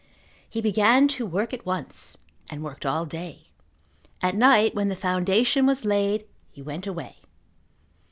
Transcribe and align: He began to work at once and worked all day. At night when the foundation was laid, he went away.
He 0.49 0.61
began 0.61 1.07
to 1.09 1.27
work 1.27 1.53
at 1.53 1.63
once 1.63 2.17
and 2.49 2.63
worked 2.63 2.87
all 2.87 3.05
day. 3.05 3.49
At 4.19 4.33
night 4.33 4.73
when 4.73 4.89
the 4.89 4.95
foundation 4.95 5.67
was 5.67 5.85
laid, 5.85 6.25
he 6.49 6.63
went 6.63 6.87
away. 6.87 7.17